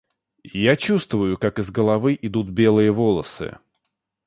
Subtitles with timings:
[0.51, 3.59] Я чувствую, как из головы идут белые волосы.